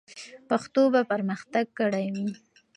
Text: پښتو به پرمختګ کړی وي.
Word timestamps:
پښتو 0.49 0.81
به 0.93 1.01
پرمختګ 1.11 1.65
کړی 1.79 2.05
وي. 2.13 2.29